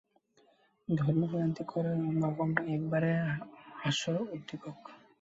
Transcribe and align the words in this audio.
ধর্মান্তরিত 0.87 1.59
করার 1.71 1.95
রকমটাও 2.23 2.67
একেবারে 2.67 3.11
হাস্যোদ্দীপক। 3.81 4.77